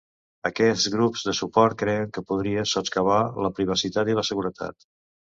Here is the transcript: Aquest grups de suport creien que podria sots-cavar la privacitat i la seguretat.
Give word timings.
Aquest 0.49 0.87
grups 0.93 1.25
de 1.25 1.33
suport 1.39 1.77
creien 1.81 2.09
que 2.15 2.23
podria 2.31 2.63
sots-cavar 2.71 3.19
la 3.47 3.51
privacitat 3.59 4.09
i 4.11 4.17
la 4.21 4.25
seguretat. 4.31 4.87